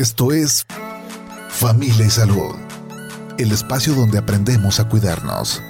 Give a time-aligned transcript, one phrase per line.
[0.00, 0.64] Esto es
[1.50, 2.54] Familia y Salud,
[3.36, 5.62] el espacio donde aprendemos a cuidarnos,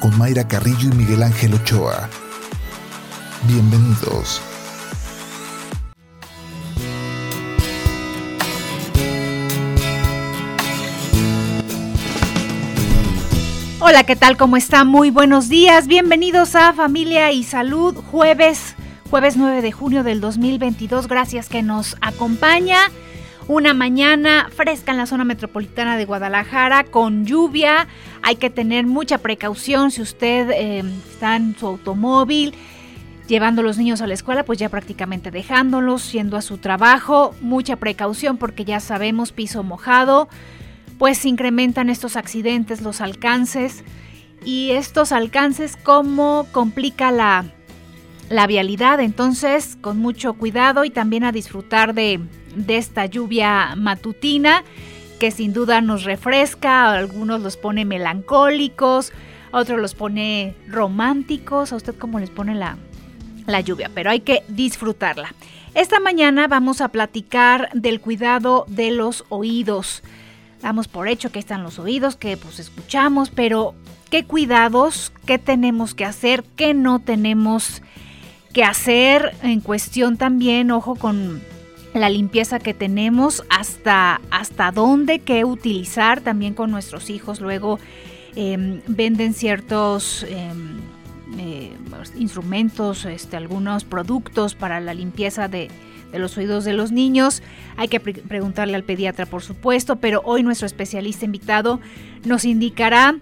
[0.00, 2.08] con Mayra Carrillo y Miguel Ángel Ochoa.
[3.48, 4.40] Bienvenidos.
[13.80, 14.36] Hola, ¿qué tal?
[14.36, 14.84] ¿Cómo está?
[14.84, 15.88] Muy buenos días.
[15.88, 18.76] Bienvenidos a Familia y Salud, jueves,
[19.10, 21.08] jueves 9 de junio del 2022.
[21.08, 22.78] Gracias que nos acompaña.
[23.48, 27.88] Una mañana fresca en la zona metropolitana de Guadalajara con lluvia.
[28.22, 32.54] Hay que tener mucha precaución si usted eh, está en su automóvil
[33.28, 37.34] llevando a los niños a la escuela, pues ya prácticamente dejándolos, yendo a su trabajo.
[37.40, 40.28] Mucha precaución porque ya sabemos piso mojado
[41.02, 43.82] pues incrementan estos accidentes, los alcances
[44.44, 47.44] y estos alcances cómo complica la,
[48.30, 49.00] la vialidad.
[49.00, 52.20] Entonces, con mucho cuidado y también a disfrutar de,
[52.54, 54.64] de esta lluvia matutina
[55.22, 59.12] que sin duda nos refresca, algunos los pone melancólicos,
[59.52, 62.76] otros los pone románticos, a usted cómo les pone la,
[63.46, 65.32] la lluvia, pero hay que disfrutarla.
[65.74, 70.02] Esta mañana vamos a platicar del cuidado de los oídos.
[70.60, 73.76] Damos por hecho que están los oídos, que pues escuchamos, pero
[74.10, 77.80] qué cuidados, qué tenemos que hacer, qué no tenemos
[78.52, 81.40] que hacer en cuestión también, ojo con
[81.94, 87.40] la limpieza que tenemos, hasta, hasta dónde, qué utilizar también con nuestros hijos.
[87.40, 87.78] Luego
[88.34, 90.24] em, venden ciertos...
[90.28, 90.80] Em,
[91.38, 91.72] eh,
[92.16, 95.70] instrumentos, este, algunos productos para la limpieza de,
[96.12, 97.42] de los oídos de los niños.
[97.76, 101.80] Hay que preguntarle al pediatra, por supuesto, pero hoy nuestro especialista invitado
[102.24, 103.16] nos indicará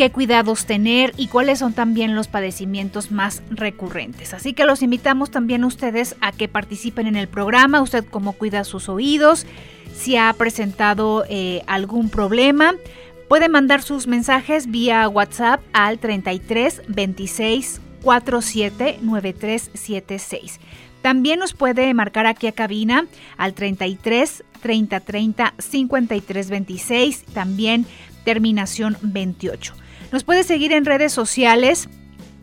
[0.00, 4.32] qué cuidados tener y cuáles son también los padecimientos más recurrentes.
[4.32, 8.32] Así que los invitamos también a ustedes a que participen en el programa, usted cómo
[8.32, 9.44] cuida sus oídos,
[9.94, 12.76] si ha presentado eh, algún problema.
[13.28, 20.60] Puede mandar sus mensajes vía WhatsApp al 33 26 47 9376.
[21.02, 23.04] También nos puede marcar aquí a cabina
[23.36, 27.84] al 33 30 30 53 26, también
[28.24, 29.74] terminación 28.
[30.12, 31.88] Nos puede seguir en redes sociales,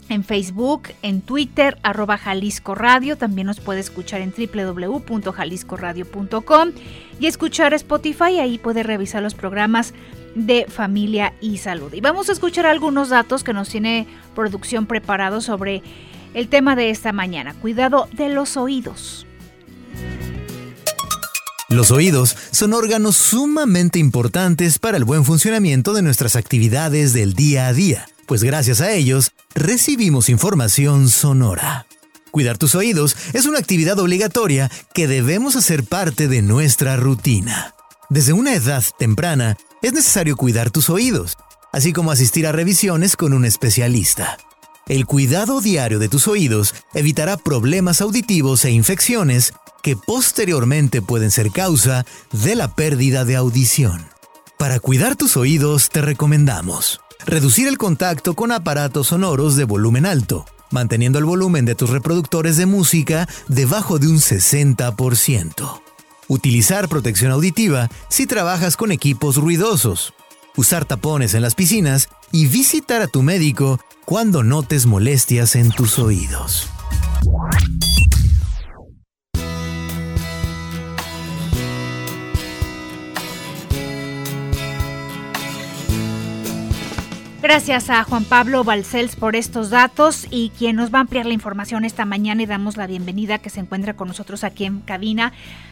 [0.09, 3.17] en Facebook, en Twitter, arroba Jalisco Radio.
[3.17, 6.71] También nos puede escuchar en www.jaliscoradio.com
[7.19, 8.39] y escuchar Spotify.
[8.39, 9.93] Ahí puede revisar los programas
[10.35, 11.93] de familia y salud.
[11.93, 15.83] Y vamos a escuchar algunos datos que nos tiene producción preparado sobre
[16.33, 19.27] el tema de esta mañana, cuidado de los oídos.
[21.69, 27.67] Los oídos son órganos sumamente importantes para el buen funcionamiento de nuestras actividades del día
[27.67, 31.85] a día, pues gracias a ellos recibimos información sonora.
[32.31, 37.73] Cuidar tus oídos es una actividad obligatoria que debemos hacer parte de nuestra rutina.
[38.09, 41.35] Desde una edad temprana es necesario cuidar tus oídos,
[41.73, 44.37] así como asistir a revisiones con un especialista.
[44.87, 49.51] El cuidado diario de tus oídos evitará problemas auditivos e infecciones
[49.87, 54.05] que posteriormente pueden ser causa de la pérdida de audición.
[54.57, 60.45] Para cuidar tus oídos te recomendamos reducir el contacto con aparatos sonoros de volumen alto,
[60.71, 65.81] manteniendo el volumen de tus reproductores de música debajo de un 60%.
[66.27, 70.13] Utilizar protección auditiva si trabajas con equipos ruidosos.
[70.57, 75.97] Usar tapones en las piscinas y visitar a tu médico cuando notes molestias en tus
[75.97, 76.67] oídos.
[87.47, 91.31] Gracias a Juan Pablo Balcells por estos datos y quien nos va a ampliar la
[91.31, 95.31] información esta mañana y damos la bienvenida que se encuentra con nosotros aquí en cabina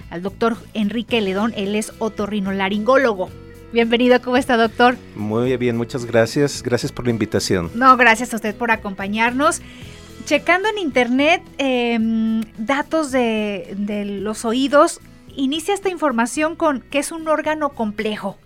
[0.10, 3.30] al doctor Enrique Ledón, él es otorrinolaringólogo.
[3.74, 4.96] Bienvenido, ¿cómo está, doctor?
[5.18, 6.64] Muy bien, muchas gracias.
[6.64, 7.70] Gracias por la invitación.
[7.76, 9.62] No, gracias a usted por acompañarnos.
[10.24, 15.02] Checando en internet em, datos de, de, los oídos,
[15.36, 18.38] inicia esta información con que es un órgano complejo.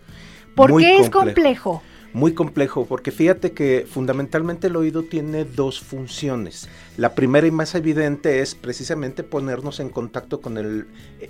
[0.56, 1.84] ¿Por qué es complejo?
[2.14, 6.70] Muy complejo porque fíjate que fundamentalmente el oído tiene dos funciones.
[6.98, 10.88] La primera y más evidente es precisamente ponernos en contacto con el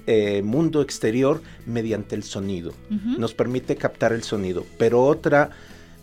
[0.07, 2.73] eh, mundo exterior mediante el sonido.
[2.89, 4.65] Nos permite captar el sonido.
[4.77, 5.51] Pero otra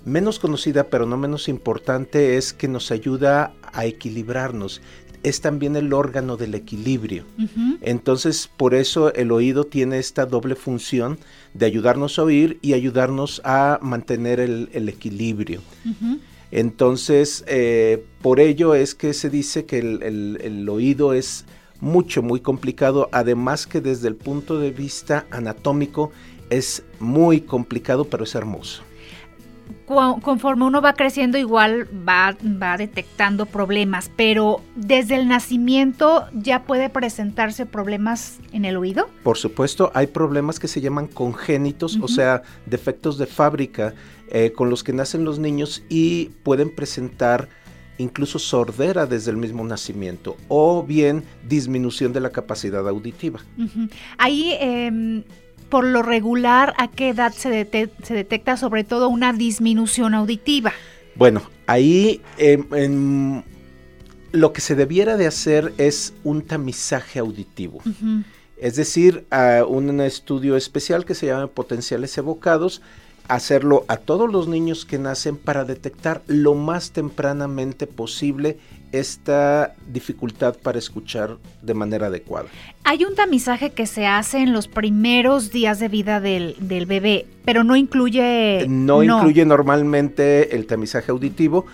[0.04, 4.80] menos conocida pero no menos importante es que nos ayuda a equilibrarnos
[5.26, 7.24] es también el órgano del equilibrio.
[7.80, 11.18] Entonces, por eso el oído tiene esta doble función
[11.52, 15.62] de ayudarnos a oír y ayudarnos a mantener el, equilibrio.
[16.52, 21.44] Entonces, eh, por ello es que se dice que el, oído es
[21.80, 26.12] mucho, muy complicado, además que desde el punto de vista anatómico
[26.50, 28.85] es muy complicado, pero es hermoso
[29.86, 36.90] conforme uno va creciendo igual va, va, detectando problemas, pero desde el nacimiento ya puede
[36.90, 39.08] presentarse problemas en el oído.
[39.22, 43.94] Por supuesto, hay problemas que se llaman congénitos, o sea, defectos de fábrica
[44.28, 47.48] eh, con los que nacen los niños y pueden presentar
[47.98, 53.40] incluso sordera desde el mismo nacimiento o bien disminución de la capacidad auditiva.
[54.18, 55.22] Ahí em,
[55.68, 60.72] por lo regular, ¿a qué edad se, detecta sobre todo una disminución auditiva?
[61.14, 63.42] Bueno, ahí em,
[64.32, 67.80] lo que se debiera de hacer es un tamizaje auditivo.
[68.56, 69.26] Es decir,
[69.68, 72.82] un estudio especial que se llama potenciales evocados,
[73.28, 78.58] hacerlo a todos los niños que nacen para detectar lo más tempranamente posible
[78.98, 82.48] esta dificultad para escuchar de manera adecuada.
[82.84, 87.64] Hay un tamizaje que se hace en los primeros días de vida del, bebé, pero
[87.64, 88.66] no incluye...
[88.68, 91.66] No, incluye normalmente el tamizaje auditivo.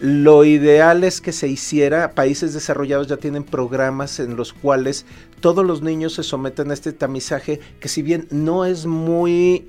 [0.00, 5.04] Lo ideal es que se hiciera, países desarrollados ya tienen programas en los cuales
[5.40, 9.68] todos los niños se someten a este tamizaje, que si bien no es muy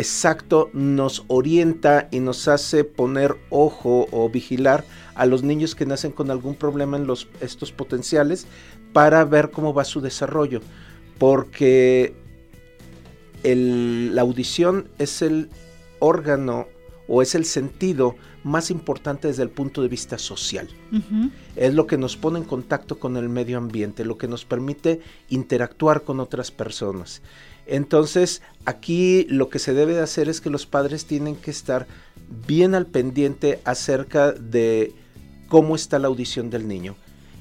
[0.00, 6.12] exacto, nos orienta y nos hace poner ojo o vigilar a los niños que nacen
[6.12, 8.46] con algún problema en los, estos potenciales
[8.92, 10.60] para ver cómo va su desarrollo.
[11.18, 12.14] Porque
[13.42, 15.50] la audición es el
[15.98, 16.66] órgano
[17.06, 20.68] o es el sentido más importante desde el punto de vista social.
[21.56, 25.00] Es lo que nos pone en contacto con el medio ambiente, lo que nos permite
[25.28, 27.20] interactuar con otras personas.
[27.70, 31.86] Entonces, aquí lo que se debe de hacer es que los padres tienen que estar
[32.46, 34.92] bien al pendiente acerca de
[35.48, 36.96] cómo está la audición del niño.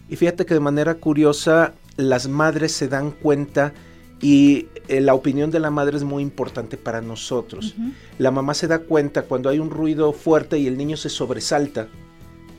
[0.08, 3.74] Y fíjate que de manera curiosa las madres se dan cuenta
[4.22, 7.75] y eh, la opinión de la madre es muy importante para nosotros.
[8.20, 11.88] La mamá se da cuenta cuando hay un ruido fuerte y el niño se sobresalta.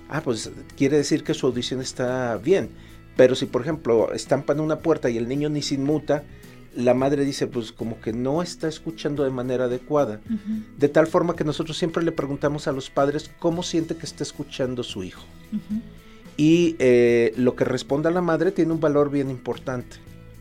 [0.09, 2.71] Ah, pues quiere decir que su audición está bien.
[3.17, 6.25] Pero si, por ejemplo, estampan una puerta y el niño ni se inmuta,
[6.75, 10.21] la madre dice, pues como que no está escuchando de manera adecuada.
[10.77, 14.23] De tal forma que nosotros siempre le preguntamos a los padres cómo siente que está
[14.23, 15.25] escuchando su hijo.
[16.37, 19.97] Y eh, lo que responda la madre tiene un valor bien importante.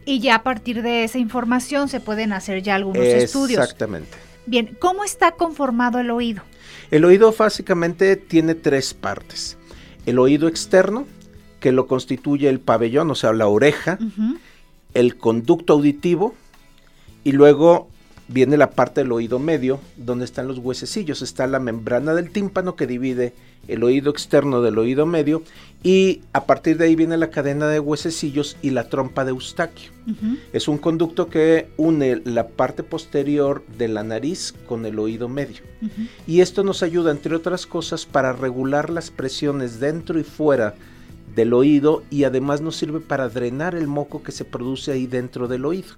[0.06, 3.62] Y ya a partir de esa información se pueden hacer ya algunos estudios.
[3.62, 4.18] Exactamente.
[4.46, 6.42] Bien, ¿cómo está conformado el oído?
[6.90, 9.58] El oído básicamente tiene tres partes.
[10.06, 11.06] El oído externo,
[11.60, 14.00] que lo constituye el pabellón, o sea, la oreja
[14.94, 16.34] el conducto auditivo
[17.24, 17.90] y luego
[18.30, 21.22] viene la parte del oído medio donde están los huesecillos.
[21.22, 23.34] Está la membrana del tímpano que divide
[23.68, 25.44] el oído externo del oído medio
[25.84, 29.92] y a partir de ahí viene la cadena de huesecillos y la trompa de Eustaquio.
[30.54, 35.62] Es un conducto que une la parte posterior de la nariz con el oído medio.
[36.26, 40.76] Y esto nos ayuda, entre otras cosas, para regular las presiones dentro y fuera
[41.40, 45.48] del oído y además nos sirve para drenar el moco que se produce ahí dentro
[45.48, 45.94] del oído,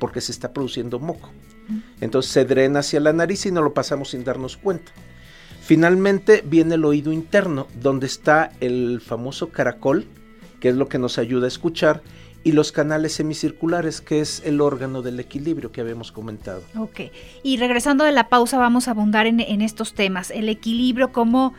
[0.00, 1.30] porque se está produciendo moco.
[2.00, 4.90] Entonces se drena hacia la nariz y no lo pasamos sin darnos cuenta.
[5.60, 10.06] Finalmente viene el oído interno, donde está el famoso caracol,
[10.58, 12.02] que es lo que nos ayuda a escuchar,
[12.42, 16.62] y los canales semicirculares, que es el órgano del equilibrio que habíamos comentado.
[16.76, 17.12] Ok,
[17.44, 21.54] y regresando de la pausa vamos a abundar en, en estos temas, el equilibrio, como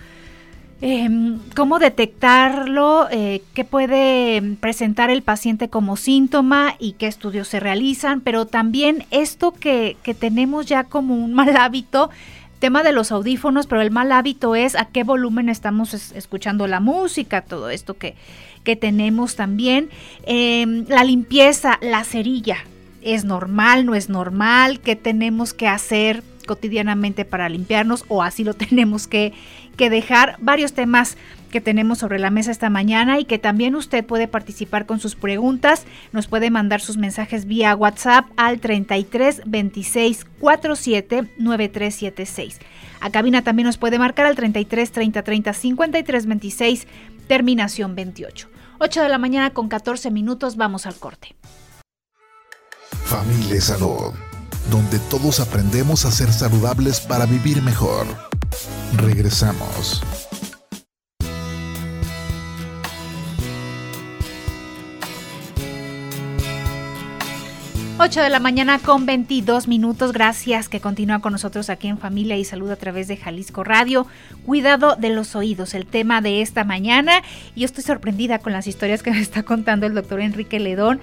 [0.83, 3.07] Em, ¿Cómo detectarlo?
[3.11, 8.21] Eh, ¿Qué puede presentar el paciente como síntoma y qué estudios se realizan?
[8.21, 12.09] Pero también esto que, tenemos ya como un mal hábito,
[12.57, 16.79] tema de los audífonos, pero el mal hábito es a qué volumen estamos escuchando la
[16.79, 18.15] música, todo esto que,
[18.63, 19.89] que tenemos también.
[20.25, 22.57] Em, la limpieza, la cerilla,
[23.03, 24.79] ¿es normal, no es normal?
[24.79, 29.33] ¿Qué tenemos que hacer cotidianamente para limpiarnos o así lo tenemos que,
[29.77, 30.35] que dejar.
[30.39, 31.17] Varios temas
[31.51, 35.15] que tenemos sobre la mesa esta mañana y que también usted puede participar con sus
[35.15, 35.85] preguntas.
[36.11, 42.59] Nos puede mandar sus mensajes vía WhatsApp al 33 26 47 9376.
[43.01, 46.87] A cabina también nos puede marcar al 33 30 30 53 26
[47.27, 48.49] terminación 28.
[48.79, 51.35] 8 de la mañana con 14 minutos, vamos al corte.
[53.05, 54.13] Familia Salud
[54.69, 58.30] donde todos aprendemos a ser saludables para vivir mejor.
[58.97, 60.01] Regresamos.
[68.03, 70.11] 8 de la mañana con 22 minutos.
[70.11, 74.07] Gracias que continúa con nosotros aquí en Familia y Salud a través de Jalisco Radio.
[74.43, 77.21] Cuidado de los oídos, el tema de esta mañana.
[77.55, 80.99] Yo estoy sorprendida con las historias que me está contando el doctor Enrique Ledón.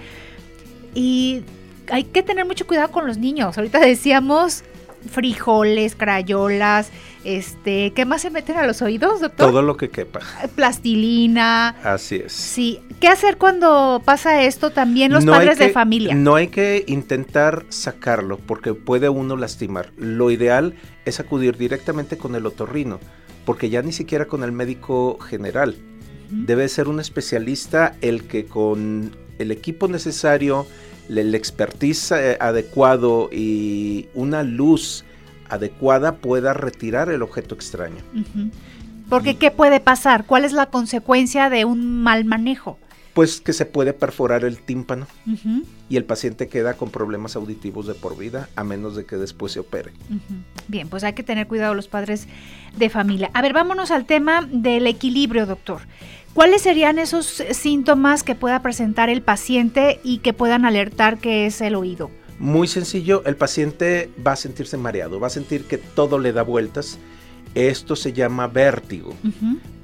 [0.93, 1.43] Y
[1.89, 3.57] hay que tener mucho cuidado con los niños.
[3.57, 4.65] Ahorita decíamos
[5.07, 6.91] frijoles, crayolas,
[7.23, 9.47] este, ¿qué más se meten a los oídos, doctor?
[9.51, 10.19] Todo lo que quepa.
[10.55, 11.69] Plastilina.
[11.83, 12.31] Así es.
[12.31, 12.81] Sí.
[12.99, 16.15] ¿Qué hacer cuando pasa esto también los padres de familia?
[16.15, 19.91] No hay que intentar sacarlo porque puede uno lastimar.
[19.97, 20.75] Lo ideal
[21.05, 22.99] es acudir directamente con el otorrino,
[23.45, 25.75] porque ya ni siquiera con el médico general.
[26.29, 30.67] Debe ser un especialista el que con el equipo necesario,
[31.09, 35.03] el expertise eh, adecuado y una luz
[35.49, 38.03] adecuada pueda retirar el objeto extraño.
[39.09, 40.25] Porque ¿qué puede pasar?
[40.25, 42.77] ¿Cuál es la consecuencia de un mal manejo?
[43.13, 45.07] Pues que se puede perforar el tímpano
[45.89, 49.51] y el paciente queda con problemas auditivos de por vida a menos de que después
[49.51, 49.91] se opere.
[50.67, 52.27] Bien, pues hay que tener cuidado los padres
[52.77, 53.31] de familia.
[53.33, 55.81] A ver, vámonos al tema del equilibrio, doctor.
[56.39, 61.59] ¿Cuáles serían esos síntomas que pueda presentar el paciente y que puedan alertar que es
[61.59, 62.11] el oído?
[62.39, 66.43] Muy sencillo, el paciente va a sentirse mareado, va a sentir que todo le da
[66.43, 66.97] vueltas.
[67.55, 69.13] Esto se llama vértigo.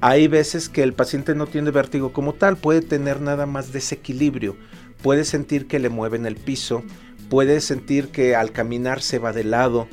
[0.00, 4.56] Hay veces que el paciente no tiene vértigo como tal, puede tener nada más desequilibrio,
[5.02, 6.82] puede sentir que le mueven el piso,
[7.28, 9.88] puede sentir que al caminar se va de lado,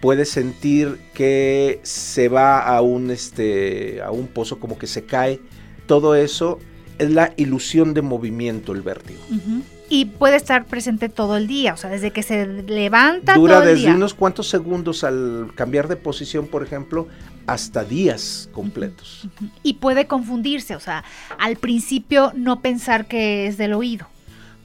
[0.00, 5.42] puede sentir que se va a un, este, a un pozo como que se cae.
[5.86, 6.58] Todo eso
[6.98, 9.20] es la ilusión de movimiento, el vértigo
[9.88, 13.34] y puede estar presente todo el día, o sea, desde que se levanta.
[13.34, 17.06] Dura desde unos cuantos segundos al cambiar de posición, por ejemplo,
[17.46, 19.28] hasta días completos.
[19.62, 21.04] Y puede confundirse, o sea,
[21.38, 24.06] al principio no pensar que es del oído.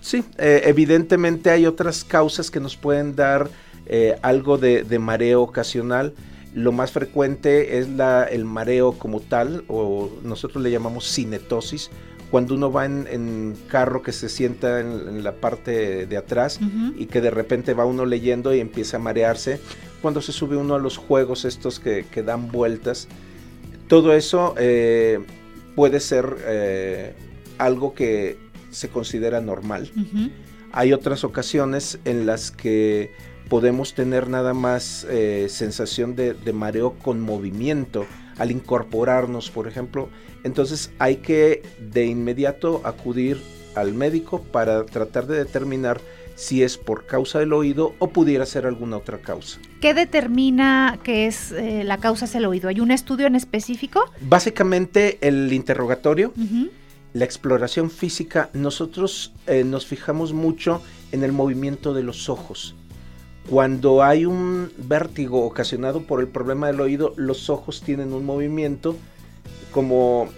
[0.02, 3.50] Sí, eh, evidentemente hay otras causas que nos pueden dar
[3.86, 6.14] eh, algo de, de, mareo ocasional.
[6.54, 11.90] Lo más frecuente es la, el mareo como tal, o nosotros le llamamos cinetosis,
[12.30, 16.60] cuando uno va en, carro que se sienta en, la parte de atrás
[16.98, 19.60] y que de repente va uno leyendo y empieza a marearse,
[20.02, 23.10] cuando se sube uno a los juegos estos que, dan vueltas,
[23.88, 25.20] todo eso eh,
[25.76, 27.14] puede ser eh,
[27.58, 28.38] algo que
[28.72, 29.92] se considera normal.
[30.72, 33.12] Hay otras ocasiones en las que
[33.52, 38.06] podemos tener nada más eh, sensación de, de mareo con movimiento
[38.38, 40.08] al incorporarnos, por ejemplo,
[40.46, 43.42] entonces hay que de inmediato acudir
[43.76, 46.00] al médico para tratar de determinar
[46.36, 49.60] si es por causa del oído o pudiera ser alguna otra causa.
[49.82, 52.70] ¿Qué determina que es eh, la causa es el oído?
[52.70, 54.06] ¿Hay un estudio en específico?
[54.22, 56.32] Básicamente el interrogatorio,
[57.12, 60.82] la exploración física, nosotros eh, nos fijamos mucho
[61.12, 62.76] en el movimiento de los ojos.
[63.52, 68.96] Cuando hay un vértigo ocasionado por el problema del oído, los ojos tienen un movimiento
[69.74, 70.30] como,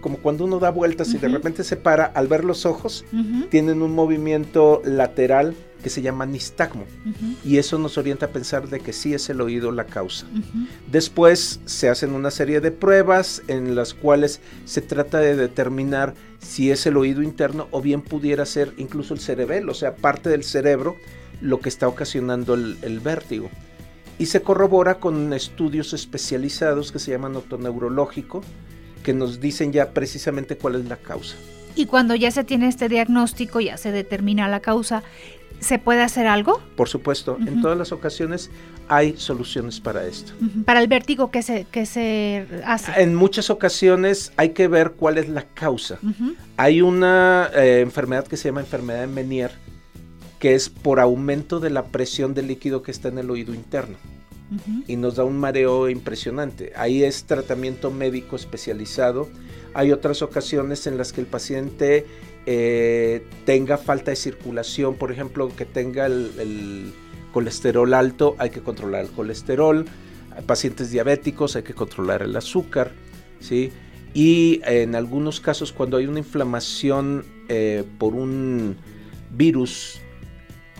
[0.00, 3.04] como cuando uno da vueltas y de repente se para, al ver los ojos,
[3.50, 6.86] tienen un movimiento lateral que se llama nistagmo.
[7.44, 10.26] Y eso nos orienta a pensar de que sí es el oído la causa.
[10.90, 16.70] Después se hacen una serie de pruebas en las cuales se trata de determinar si
[16.70, 20.44] es el oído interno o bien pudiera ser incluso el cerebelo, o sea, parte del
[20.44, 20.96] cerebro
[21.40, 23.50] lo que está ocasionando el, vértigo.
[24.18, 28.42] Y se corrobora con estudios especializados que se llaman otoneurológico,
[29.02, 31.36] que nos dicen ya precisamente cuál es la causa.
[31.76, 35.04] Y cuando ya se tiene este diagnóstico, ya se determina la causa,
[35.60, 36.60] ¿se puede hacer algo?
[36.76, 38.50] Por supuesto, en todas las ocasiones
[38.88, 40.32] hay soluciones para esto.
[40.64, 43.00] Para el vértigo, ¿qué se, qué se hace?
[43.00, 45.98] En muchas ocasiones hay que ver cuál es la causa.
[46.56, 49.52] Hay una eh, enfermedad que se llama enfermedad de Menier,
[50.38, 53.96] que es por aumento de la presión del líquido que está en el oído interno.
[54.86, 56.72] Y nos da un mareo impresionante.
[56.74, 59.28] Ahí es tratamiento médico especializado.
[59.74, 62.06] Hay otras ocasiones en las que el paciente
[62.46, 66.94] eh, tenga falta de circulación, por ejemplo, que tenga el,
[67.30, 69.84] colesterol alto, hay que controlar el colesterol.
[70.34, 72.92] Hay pacientes diabéticos hay que controlar el azúcar.
[73.40, 73.70] ¿sí?
[74.14, 78.76] Y en algunos casos, cuando hay una inflamación eh, por un
[79.30, 80.00] virus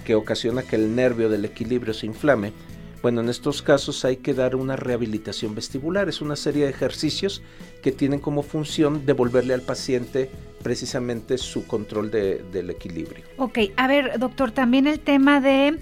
[0.08, 2.54] que ocasiona que el nervio del equilibrio se inflame,
[3.02, 6.08] bueno, en estos casos hay que dar una rehabilitación vestibular.
[6.08, 7.42] Es una serie de ejercicios
[7.82, 10.30] que tienen como función devolverle al paciente
[10.62, 13.22] precisamente su control del equilibrio.
[13.36, 15.78] Ok, a ver, doctor, también el tema de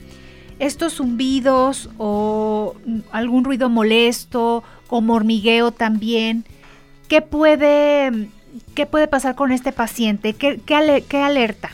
[0.59, 2.75] estos zumbidos o
[3.13, 6.45] algún ruido molesto, o hormigueo también.
[7.07, 8.29] ¿Qué puede,
[8.75, 10.33] qué puede pasar con este paciente?
[10.33, 11.71] ¿Qué, qué alerta?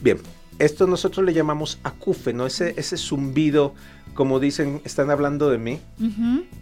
[0.00, 0.18] Bien,
[0.60, 3.74] esto nosotros le llamamos acúfeno, ese, ese zumbido,
[4.14, 5.80] como dicen, están hablando de mí.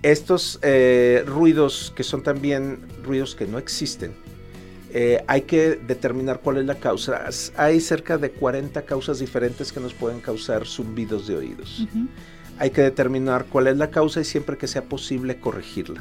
[0.03, 4.13] Estos eh, ruidos que son también ruidos que no existen,
[4.93, 7.27] eh, hay que determinar cuál es la causa.
[7.57, 11.87] Hay cerca de 40 causas diferentes que nos pueden causar zumbidos de oídos.
[12.59, 16.01] Hay que determinar cuál es la causa y siempre que sea posible corregirla.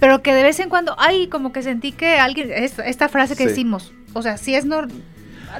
[0.00, 3.34] Pero que de vez en cuando, ay, como que sentí que alguien, esta, esta frase
[3.36, 3.48] que Sí.
[3.50, 4.88] decimos, o sea, si es nor-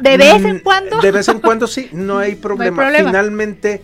[0.01, 1.01] de vez en Mm, cuando.
[1.01, 2.83] De vez en cuando sí, no hay problema.
[2.83, 3.09] problema.
[3.11, 3.83] Finalmente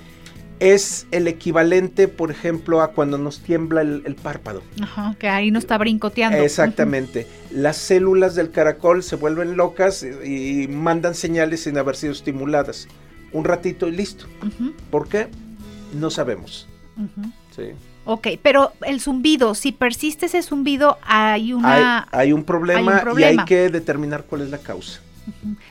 [0.60, 4.62] es el equivalente, por ejemplo, a cuando nos tiembla el, el párpado.
[4.82, 6.38] Ajá, que ahí no está brincoteando.
[6.38, 7.26] Exactamente.
[7.50, 12.88] Las células del caracol se vuelven locas y, y mandan señales sin haber sido estimuladas.
[13.32, 14.26] Un ratito y listo.
[14.90, 15.26] ¿Por qué?
[15.92, 16.68] No sabemos.
[17.54, 17.72] Sí.
[18.04, 22.06] Ok, pero el zumbido, si persiste ese zumbido, hay una...
[22.12, 25.00] Hay, hay un problema hay un y hay que determinar cuál es la causa.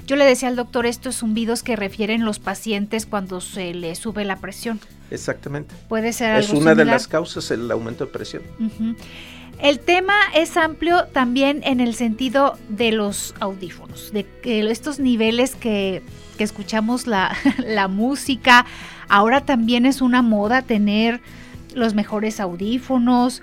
[0.08, 4.26] Yo le decía al doctor estos zumbidos que refieren los pacientes cuando se le sube
[4.26, 4.80] la presión.
[5.12, 5.76] Exactamente.
[5.88, 8.44] Puede ser Es algo una de las causas el aumento de presión.
[9.60, 15.56] El tema es amplio también en el sentido de los audífonos, de que estos niveles
[15.56, 16.02] que,
[16.38, 18.66] que escuchamos la, la música,
[19.08, 21.22] ahora también es una moda tener
[21.76, 23.42] los mejores audífonos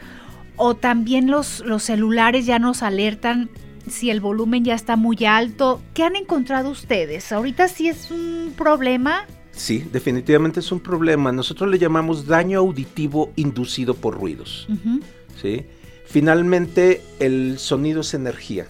[0.56, 3.48] o también los, los celulares ya nos alertan
[3.90, 5.80] si el volumen ya está muy alto.
[5.94, 7.32] ¿Qué han encontrado ustedes?
[7.32, 9.26] Ahorita sí es un problema.
[9.52, 11.32] Sí, definitivamente es un problema.
[11.32, 14.66] Nosotros le llamamos daño auditivo inducido por ruidos.
[14.70, 15.00] Ujú,
[15.40, 15.66] ¿sí?
[16.06, 18.66] Finalmente, el sonido es energía.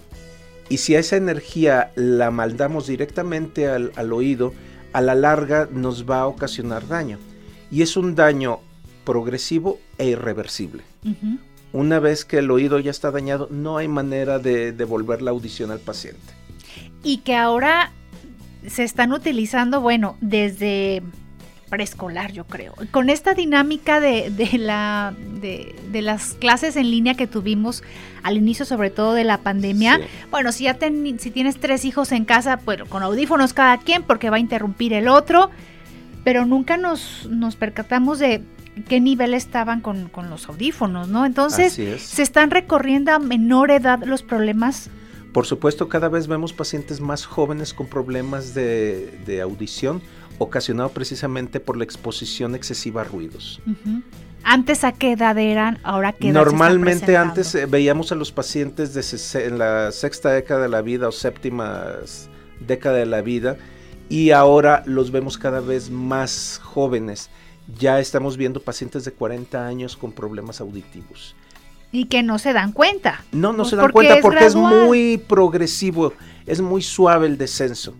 [0.69, 4.53] Y si a esa energía la maldamos directamente al, al oído,
[4.93, 7.19] a la larga nos va a ocasionar daño.
[7.71, 8.61] Y es un daño
[9.05, 10.83] progresivo e irreversible.
[11.05, 11.39] ujú.
[11.73, 15.71] Una vez que el oído ya está dañado, no hay manera de devolver la audición
[15.71, 16.21] al paciente.
[17.03, 17.93] y que ahora
[18.67, 21.03] se están utilizando, bueno, desde
[21.71, 22.75] preescolar, yo creo.
[22.91, 27.83] Con esta dinámica de, de la, de, de las clases en línea que tuvimos
[28.25, 30.03] al inicio, sobre todo de la pandemia, Sí.
[30.31, 34.03] bueno, si ya ten- si tienes tres hijos en casa, bueno, con audífonos cada quien,
[34.03, 35.49] porque va a interrumpir el otro,
[36.25, 38.43] pero nunca nos, nos percatamos de
[38.89, 41.27] qué nivel estaban con, con los audífonos, ¿no?
[41.27, 42.03] Entonces, es.
[42.03, 44.91] se están recorriendo a menor edad los problemas.
[45.33, 50.03] Por supuesto, cada vez vemos pacientes más jóvenes con problemas de, de audición
[50.41, 53.61] ocasionado precisamente por la exposición excesiva a ruidos.
[54.43, 58.95] Antes a qué edad eran, ahora qué edad Normalmente antes eh, veíamos a los pacientes
[58.95, 61.89] de en la sexta década de la vida o séptima
[62.67, 63.59] década de la vida
[64.09, 67.29] y ahora los vemos cada vez más jóvenes.
[67.79, 71.35] Ya estamos viendo pacientes de 40 años con problemas auditivos.
[71.93, 73.25] Y que no se dan cuenta.
[73.33, 76.13] No, no Pues se dan porque cuenta es porque es muy progresivo,
[76.47, 77.95] es muy suave el descenso.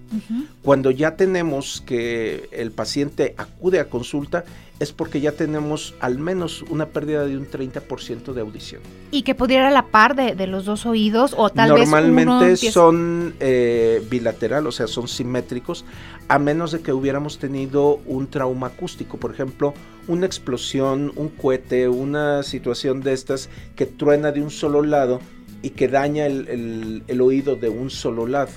[0.63, 4.45] Cuando ya tenemos que el paciente acude a consulta
[4.81, 8.81] es porque ya tenemos al menos una pérdida de un 30% de audición.
[9.11, 12.01] Y que pudiera a la par de, de los dos oídos o tal vez uno
[12.01, 15.85] Normalmente son eh, bilateral, o sea, son simétricos,
[16.29, 19.75] a menos de que hubiéramos tenido un trauma acústico, por ejemplo,
[20.09, 25.21] una explosión, un cohete, una situación de estas que truena de un solo lado
[25.63, 28.51] y que daña el, el- el oído de un solo lado.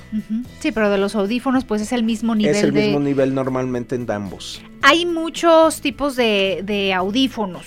[0.60, 2.84] Sí, pero de los audífonos pues es el mismo nivel es el de...
[2.84, 4.62] mismo nivel normalmente en ambos.
[4.82, 7.66] Hay muchos tipos de, de audífonos.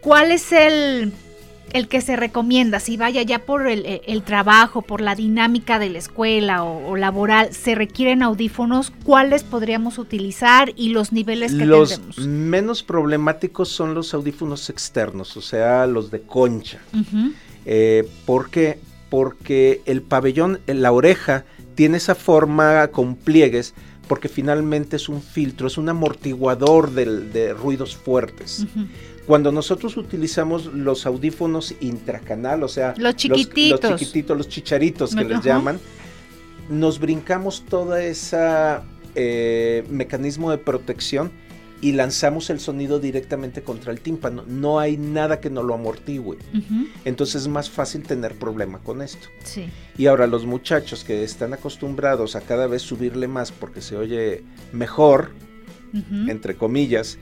[0.00, 1.12] ¿Cuál es el,
[1.72, 2.80] el que se recomienda?
[2.80, 6.96] Si vaya ya por el, el trabajo, por la dinámica de la escuela o, o
[6.96, 8.92] laboral, ¿se requieren audífonos?
[9.04, 12.18] ¿Cuáles podríamos utilizar y los niveles que Los tendremos?
[12.26, 16.80] menos problemáticos son los audífonos externos, o sea, los de concha.
[16.92, 17.32] Ujú.
[17.66, 18.78] Eh, ¿Por qué?
[19.10, 23.74] Porque el pabellón, eh, la oreja, tiene esa forma con pliegues
[24.08, 28.66] porque finalmente es un filtro, es un amortiguador del- de ruidos fuertes.
[29.26, 33.82] Cuando nosotros utilizamos los audífonos intracanal, o sea, Los chiquititos.
[33.82, 35.42] los, chiquititos, los chicharitos que les Ajá.
[35.48, 35.80] llaman,
[36.68, 41.30] nos brincamos toda esa eh, mecanismo de protección
[41.84, 44.42] y lanzamos el sonido directamente contra el tímpano.
[44.46, 46.18] No hay nada que nos lo amortigue.
[46.20, 46.88] Ujú.
[47.04, 49.28] Entonces es más fácil tener problema con esto.
[49.42, 49.68] Sí.
[49.98, 54.44] Y ahora los muchachos que están acostumbrados a cada vez subirle más porque se oye
[54.72, 55.32] mejor,
[56.26, 57.18] entre comillas,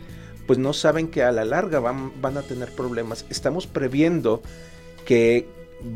[0.46, 3.26] pues no saben que a la larga van, van a tener problemas.
[3.30, 4.42] Estamos previendo
[5.04, 5.48] que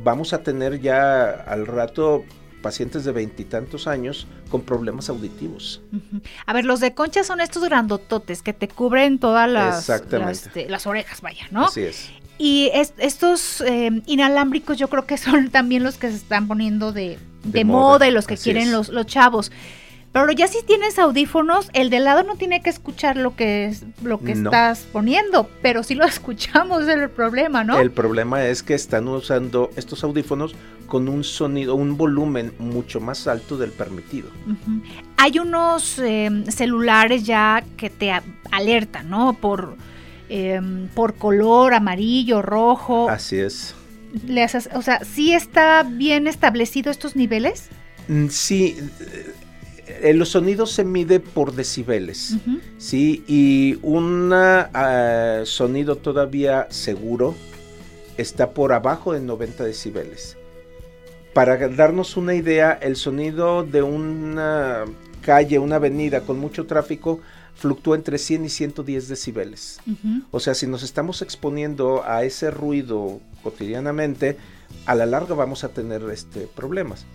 [0.03, 2.25] vamos a tener ya al rato
[2.67, 5.81] pacientes de veintitantos años con problemas auditivos.
[6.47, 10.69] A ver, los de concha son estos grandototes que te cubren todas las, las, este,
[10.69, 11.67] las orejas, vaya, ¿no?
[11.67, 12.11] Así es.
[12.39, 16.93] Y es- estos eh, inalámbricos yo creo que son también los que se están poniendo
[16.93, 19.53] de, de De moda, moda, y los que así quieren los, los chavos.
[20.17, 23.85] Pero ya si tienes audífonos, el de lado no tiene que escuchar lo que es
[24.03, 27.79] lo que estás poniendo, pero si lo escuchamos es el problema, ¿no?
[27.79, 30.55] El problema es que están usando estos audífonos
[30.87, 34.31] con un sonido, un volumen mucho más alto del permitido.
[35.19, 38.11] Hay unos em, celulares ya que te
[38.51, 39.35] alertan, ¿no?
[39.35, 39.77] Por,
[40.31, 43.11] em, por color, amarillo, rojo.
[43.11, 43.75] Así es.
[44.27, 47.69] Le o sea, ¿sí está bien establecido estos niveles?
[48.09, 48.79] Mm, sí,
[50.03, 52.37] eh, los sonidos se mide por decibeles,
[52.79, 53.25] ¿sí?
[53.27, 57.35] Y un ah, sonido todavía seguro
[58.17, 60.37] está por abajo de 90 decibeles.
[61.35, 64.85] Para darnos una idea, el sonido de una
[65.21, 67.21] calle, una avenida con mucho tráfico
[67.57, 69.81] fluctúa entre 100 y 110 decibeles.
[70.31, 74.37] O sea, si nos estamos exponiendo a ese ruido cotidianamente,
[74.85, 77.07] a la larga vamos a tener este, problemas.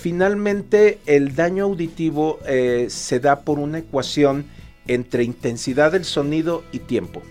[0.00, 4.46] Finalmente, el daño auditivo eh, se da por una ecuación
[4.86, 7.22] entre intensidad del sonido y tiempo.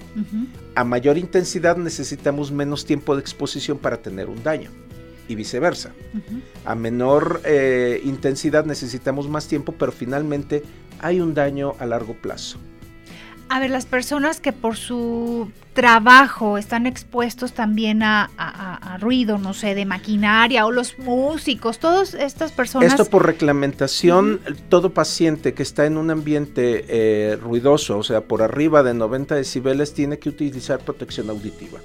[0.76, 4.70] A mayor intensidad necesitamos menos tiempo de exposición para tener un daño
[5.28, 5.94] y viceversa.
[6.64, 10.62] A menor eh, intensidad necesitamos más tiempo, pero finalmente
[11.00, 12.60] hay un daño a largo plazo.
[13.50, 19.76] A ver, las personas que por su trabajo están expuestos también a, ruido, no sé,
[19.76, 22.92] de maquinaria o los músicos, todas estas personas.
[22.92, 28.42] Esto por reglamentación, todo paciente que está en un ambiente eh, ruidoso, o sea, por
[28.42, 31.80] arriba de 90 decibeles, tiene que utilizar protección auditiva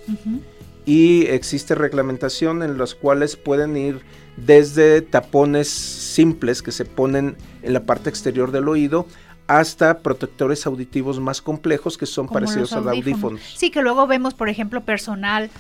[0.87, 4.01] y existe reglamentación en las cuales pueden ir
[4.37, 9.07] desde tapones simples que se ponen en la parte exterior del oído
[9.47, 13.39] hasta protectores auditivos más complejos que son parecidos al audífono.
[13.55, 15.51] Sí, que luego vemos, por ejemplo, personal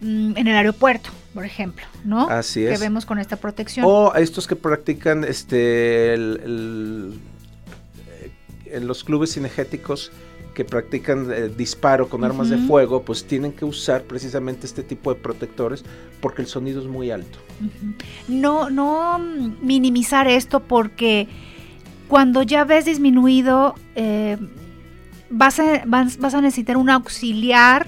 [0.00, 2.28] mm, en el aeropuerto, por ejemplo, ¿no?
[2.28, 2.78] Así es.
[2.78, 3.84] Que vemos con esta protección.
[3.88, 7.20] O estos que practican este el,
[8.08, 8.30] eh,
[8.66, 10.12] en los clubes cinegéticos
[10.54, 15.12] que practican eh, disparo con armas de fuego, pues tienen que usar precisamente este tipo
[15.12, 15.84] de protectores
[16.22, 17.38] porque el sonido es muy alto.
[18.26, 21.28] No, no minimizar esto porque
[22.08, 24.36] cuando ya ves disminuido, eh,
[25.30, 27.86] vas, a, vas, a necesitar un auxiliar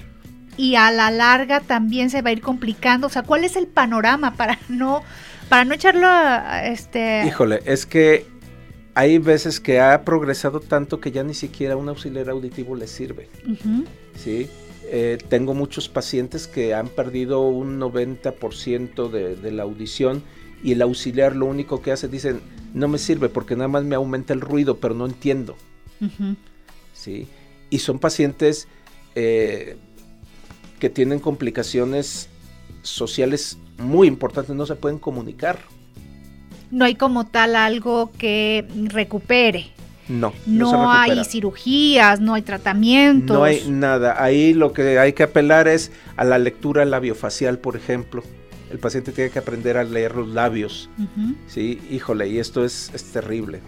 [0.56, 3.06] y a la larga también se va a ir complicando.
[3.06, 5.02] O sea, ¿cuál es el panorama para no,
[5.48, 7.24] para no echarlo a, este...
[7.26, 8.26] Híjole, es que
[8.94, 13.28] hay veces que ha progresado tanto que ya ni siquiera un auxiliar auditivo le sirve.
[14.16, 14.48] ¿sí?
[14.90, 20.24] Eh, tengo muchos pacientes que han perdido un 90% de, de, la audición
[20.62, 22.40] y el auxiliar lo único que hace, dicen,
[22.74, 25.56] no me sirve porque nada más me aumenta el ruido, pero no entiendo.
[26.92, 27.26] ¿sí?
[27.70, 28.68] Y son pacientes
[29.14, 29.76] eh,
[30.78, 32.28] que tienen complicaciones
[32.82, 35.58] sociales muy importantes, no se pueden comunicar
[36.70, 39.70] no hay como tal algo que recupere.
[40.08, 43.36] No, no, no hay cirugías, no hay tratamientos.
[43.36, 44.22] No hay nada.
[44.22, 48.22] Ahí lo que hay que apelar es a la lectura labiofacial, por ejemplo.
[48.70, 50.90] El paciente tiene que aprender a leer los labios.
[51.46, 53.60] Sí, híjole, y esto es, terrible.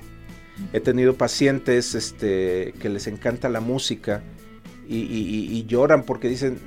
[0.73, 4.23] He tenido pacientes este, que les encanta la música
[4.89, 6.59] y, lloran porque dicen,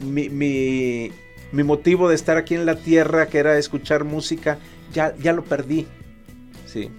[0.00, 1.10] mi, mi,
[1.52, 4.58] mi motivo de estar aquí en la tierra, que era escuchar música,
[4.92, 5.86] ya, ya lo perdí.
[6.66, 6.90] Sí.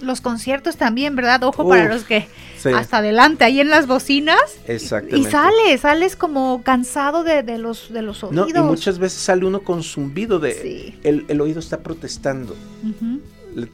[0.00, 1.42] Los conciertos también, ¿verdad?
[1.44, 2.28] Ojo para los que
[2.74, 4.40] hasta adelante, ahí en las bocinas.
[4.66, 5.28] Exactamente.
[5.28, 8.52] Y sales, sales como cansado de, los, de los oídos.
[8.52, 10.98] No, y muchas veces sale uno con zumbido de...
[11.02, 12.56] El, oído está protestando.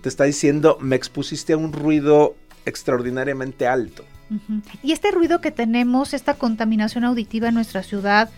[0.00, 4.04] Te está diciendo, me expusiste a un ruido extraordinariamente alto.
[4.82, 8.30] Y este ruido que tenemos, esta contaminación auditiva en nuestra ciudad,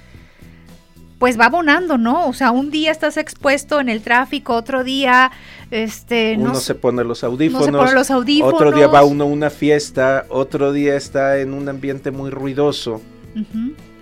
[1.24, 2.28] pues va abonando, ¿no?
[2.28, 5.32] O sea, un día estás expuesto en el tráfico, otro día,
[5.70, 9.24] este, uno se pone los audífonos, no se pone los audífonos, otro día va uno
[9.24, 13.00] a una fiesta, otro día está en un ambiente muy ruidoso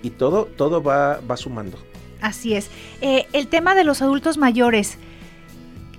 [0.03, 1.79] y todo, todo va, va sumando.
[2.21, 2.71] Así es.
[3.01, 4.99] Eh, el tema de los adultos mayores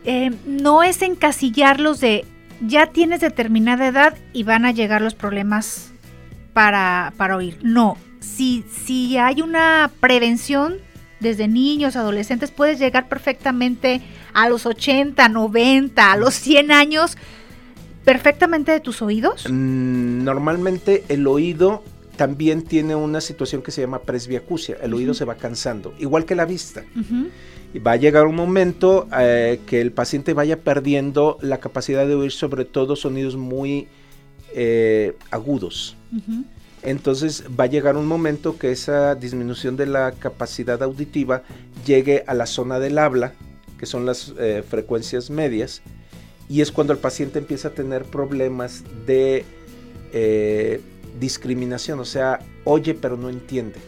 [0.04, 2.26] eh, no es encasillarlos de
[2.60, 5.94] ya tienes determinada edad y van a llegar los problemas
[6.52, 7.60] para, para oír.
[7.64, 10.80] No, si, si hay una prevención
[11.24, 14.02] desde niños, adolescentes, puedes llegar perfectamente
[14.34, 17.18] a los 80, 90, a los 100 años,
[18.06, 19.46] perfectamente de tus oídos?
[19.50, 21.84] Mm, normalmente el oído
[22.16, 26.36] también tiene una situación que se llama presbiacusia, el oído se va cansando, igual que
[26.36, 26.84] la vista.
[27.74, 32.14] Y va a llegar un momento eh, que el paciente vaya perdiendo la capacidad de
[32.14, 33.88] oír sobre todo sonidos muy
[34.54, 35.98] eh, agudos.
[36.84, 41.44] Entonces va a llegar un momento que esa disminución de la capacidad auditiva
[41.86, 43.34] llegue a la zona del habla,
[43.80, 45.82] que son las eh, frecuencias medias,
[46.50, 49.46] y es cuando el paciente empieza a tener problemas de
[50.12, 50.82] eh,
[51.20, 53.80] discriminación, o sea, oye pero no entiende.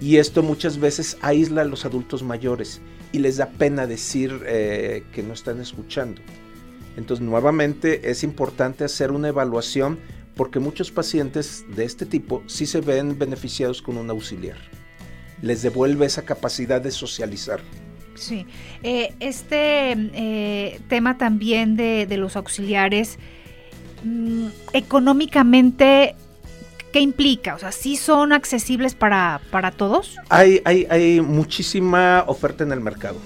[0.00, 2.80] Y esto muchas veces aísla a los adultos mayores
[3.12, 6.20] y les da pena decir eh, que no están escuchando.
[6.96, 9.98] Entonces, nuevamente es importante hacer una evaluación
[10.40, 14.56] porque muchos pacientes de este tipo sí se ven beneficiados con un auxiliar.
[15.42, 17.60] Les devuelve esa capacidad de socializar.
[18.14, 18.46] Sí,
[18.82, 23.18] eh, este eh, tema también de, los auxiliares,
[24.02, 26.14] mm, económicamente,
[26.90, 27.56] ¿qué implica?
[27.56, 30.16] O sea, ¿sí son accesibles para, para todos?
[30.30, 33.18] Hay, hay, hay, muchísima oferta en el mercado.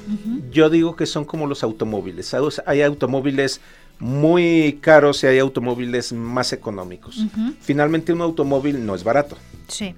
[0.51, 2.35] Yo digo que son como los automóviles.
[2.67, 3.61] Hay automóviles
[3.99, 7.25] muy caros y hay automóviles más económicos.
[7.61, 9.37] Finalmente un automóvil no es barato.
[9.69, 9.95] Sí.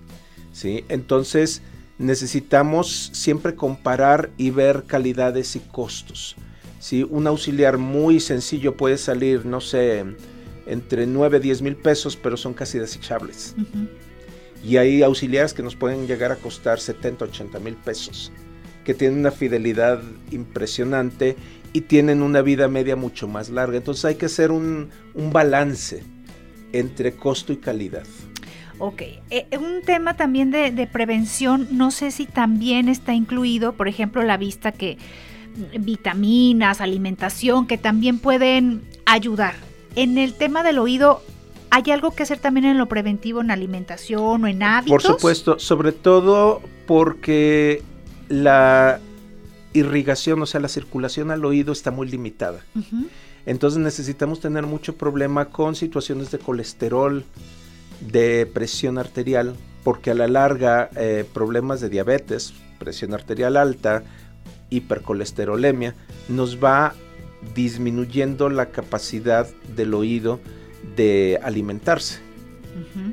[0.53, 1.63] Sí, entonces
[1.99, 6.37] necesitamos siempre comparar y ver calidades y costos.
[6.79, 10.05] Si un auxiliar muy sencillo puede salir, no sé,
[10.67, 13.55] entre 9 y 10 mil pesos, pero son casi desechables.
[14.65, 18.33] Y hay auxiliares que nos pueden llegar a costar 70, 80 mil pesos,
[18.85, 21.37] que tienen una fidelidad impresionante
[21.73, 23.77] y tienen una vida media mucho más larga.
[23.77, 26.03] Entonces hay que hacer un, un balance
[26.73, 28.05] entre costo y calidad.
[28.79, 34.23] Ok, eh, un tema también de, prevención, no sé si también está incluido, por ejemplo,
[34.23, 34.99] la vista que
[35.57, 39.55] mm, vitaminas, alimentación, que también pueden ayudar.
[39.95, 41.23] En el tema del oído,
[41.71, 44.91] ¿hay algo que hacer también en lo preventivo, en alimentación o en hábitos?
[44.91, 47.83] Por supuesto, sobre todo porque
[48.29, 49.01] la
[49.73, 52.61] irrigación, o sea, la circulación al oído está muy limitada.
[53.45, 57.25] Entonces necesitamos tener mucho problema con situaciones de colesterol,
[58.01, 64.03] de presión arterial, porque a la larga eh, problemas de diabetes, presión arterial alta,
[64.71, 65.95] hipercolesterolemia,
[66.29, 66.95] nos va
[67.55, 70.41] disminuyendo la capacidad del oído
[70.97, 72.21] de alimentarse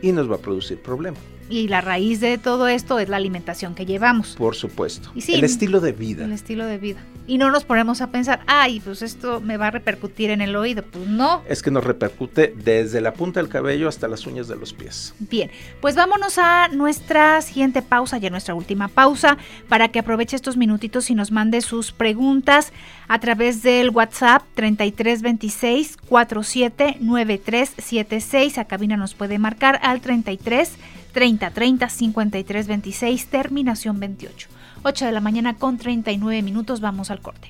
[0.02, 3.76] y nos va a producir problemas y la raíz de todo esto es la alimentación
[3.76, 4.36] que llevamos.
[4.36, 5.12] Por supuesto.
[5.16, 6.26] el estilo de vida.
[6.26, 7.00] El estilo de vida.
[7.26, 10.58] Y no nos ponemos a pensar, ay, pues esto me va a repercutir en el
[10.58, 10.84] oído.
[10.84, 11.42] Pues no.
[11.48, 15.16] Es que nos repercute desde la punta del cabello hasta las uñas de los pies.
[15.20, 19.38] Bien, pues vámonos a nuestra siguiente pausa, ya nuestra última pausa,
[19.70, 22.74] para que aproveche estos minutitos y nos mande sus preguntas
[23.08, 28.58] a través del WhatsApp 3326 479376.
[28.58, 30.74] A cabina nos puede marcar al 33
[31.14, 34.50] 30 30 53 26, terminación 28.
[34.84, 37.48] 8 de la mañana con 39 minutos, vamos al corte.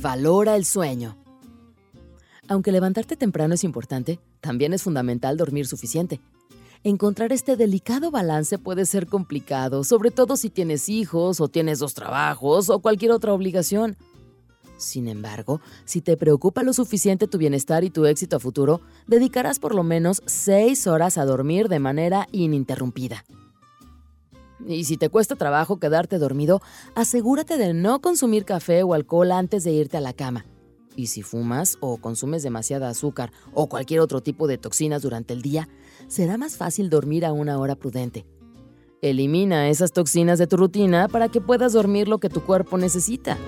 [0.00, 1.16] Valora el sueño.
[2.48, 6.20] Aunque levantarte temprano es importante, también es fundamental dormir suficiente.
[6.84, 11.92] Encontrar este delicado balance puede ser complicado, sobre todo si tienes hijos o tienes dos
[11.92, 13.96] trabajos o cualquier otra obligación.
[14.78, 19.58] Sin embargo, si te preocupa lo suficiente tu bienestar y tu éxito a futuro, dedicarás
[19.58, 23.24] por lo menos 6 horas a dormir de manera ininterrumpida.
[24.66, 26.62] Y si te cuesta trabajo quedarte dormido,
[26.94, 30.46] asegúrate de no consumir café o alcohol antes de irte a la cama.
[30.96, 35.42] Y si fumas o consumes demasiada azúcar o cualquier otro tipo de toxinas durante el
[35.42, 35.68] día,
[36.06, 38.26] será más fácil dormir a una hora prudente.
[39.00, 43.38] Elimina esas toxinas de tu rutina para que puedas dormir lo que tu cuerpo necesita.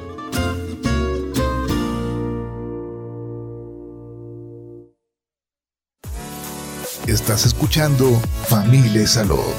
[7.11, 8.09] Estás escuchando
[8.47, 9.53] Familia Salud.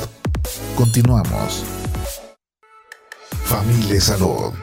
[0.78, 1.66] Continuamos.
[3.44, 4.54] Familia Salud,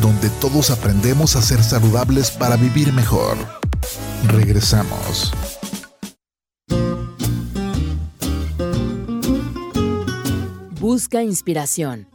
[0.00, 3.36] donde todos aprendemos a ser saludables para vivir mejor.
[4.26, 5.30] Regresamos.
[10.80, 12.08] Busca inspiración.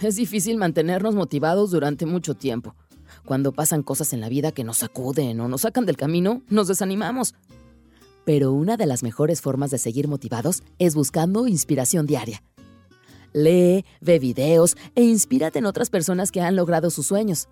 [0.00, 2.74] Es difícil mantenernos motivados durante mucho tiempo.
[3.24, 6.66] Cuando pasan cosas en la vida que nos sacuden o nos sacan del camino, nos
[6.66, 7.36] desanimamos
[8.28, 12.42] pero una de las mejores formas de seguir motivados es buscando inspiración diaria.
[13.32, 17.48] Lee, ve videos e inspírate en otras personas que han logrado sus sueños.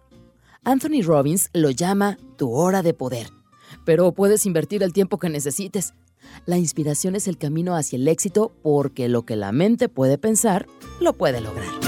[0.65, 3.31] Anthony Robbins lo llama tu hora de poder,
[3.87, 5.95] pero puedes invertir el tiempo que necesites.
[6.45, 10.67] La inspiración es el camino hacia el éxito porque lo que la mente puede pensar,
[11.01, 11.86] lo puede lograr.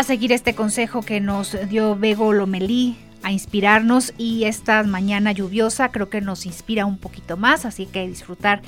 [0.00, 5.90] A seguir este consejo que nos dio Bego Lomelí, a inspirarnos y esta mañana lluviosa
[5.90, 8.62] creo que nos inspira un poquito más, así que disfrutar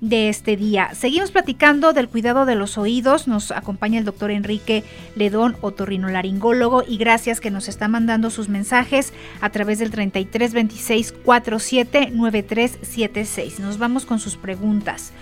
[0.00, 0.94] de este día.
[0.94, 3.26] Seguimos platicando del cuidado de los oídos.
[3.26, 4.84] Nos acompaña el doctor Enrique
[5.16, 11.14] Ledón, otorrinolaringólogo, y gracias que nos está mandando sus mensajes a través del 33 26
[11.24, 13.58] 47 9376.
[13.58, 15.12] Nos vamos con sus preguntas.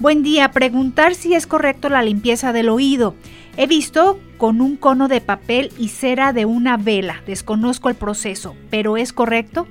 [0.00, 3.14] Buen día, preguntar si es correcto la limpieza del oído.
[3.56, 7.22] He visto con un cono de papel y cera de una vela.
[7.28, 9.68] Desconozco el proceso, pero ¿es correcto?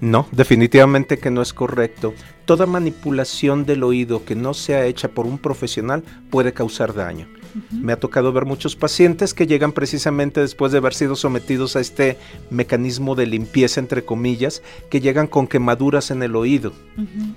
[0.00, 2.14] No, definitivamente que no es correcto.
[2.44, 7.26] Toda manipulación del oído que no sea hecha por un profesional puede causar daño.
[7.70, 11.80] Me ha tocado ver muchos pacientes que llegan precisamente después de haber sido sometidos a
[11.80, 12.18] este
[12.50, 16.72] mecanismo de limpieza, entre comillas, que llegan con quemaduras en el oído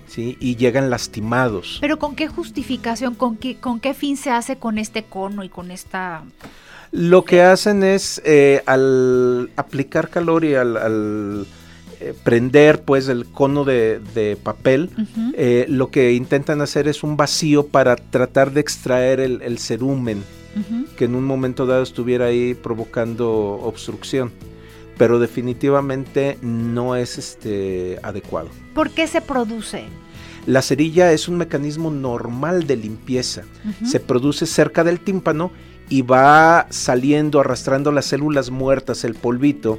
[0.08, 0.36] ¿sí?
[0.40, 1.78] y llegan lastimados.
[1.82, 5.50] Pero ¿con qué justificación, con qué, con qué fin se hace con este cono y
[5.50, 6.24] con esta...
[6.92, 11.46] Lo que hacen es eh, al aplicar calor y al
[12.00, 14.92] eh, prender pues el cono de, papel,
[15.34, 20.24] eh, lo que intentan hacer es un vacío para tratar de extraer el, cerumen
[20.96, 23.30] que en un momento dado estuviera ahí provocando
[23.64, 24.32] obstrucción.
[24.98, 28.50] Pero definitivamente no es este adecuado.
[28.74, 29.84] ¿Por qué se produce?
[30.48, 33.44] La cerilla es un mecanismo normal de limpieza.
[33.86, 35.52] Se produce cerca del tímpano
[35.90, 39.78] y va saliendo, arrastrando las células muertas, el polvito,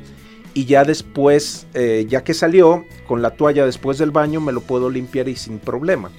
[0.58, 4.60] y ya después, eh, ya que salió, con la toalla después del baño me lo
[4.60, 6.10] puedo limpiar y sin problema.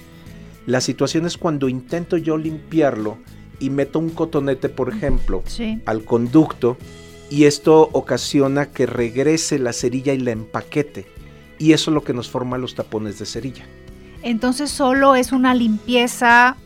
[0.64, 3.18] La situación es cuando intento yo limpiarlo
[3.58, 5.42] y meto un cotonete, por ejemplo,
[5.84, 6.78] al conducto
[7.28, 11.04] y esto ocasiona que regrese la cerilla y la empaquete.
[11.58, 13.66] Y eso es lo que nos forma los tapones de cerilla.
[14.22, 16.56] Entonces solo es una limpieza